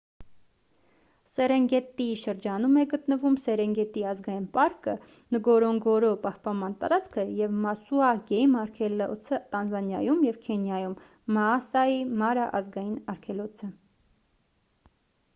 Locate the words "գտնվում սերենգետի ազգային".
2.93-4.47